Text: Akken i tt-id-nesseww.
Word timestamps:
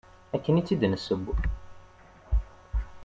Akken 0.35 0.59
i 0.59 0.61
tt-id-nesseww. 0.63 1.25